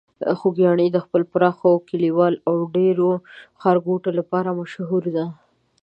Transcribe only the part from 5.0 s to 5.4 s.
ده.